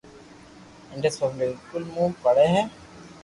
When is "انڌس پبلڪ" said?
0.93-1.51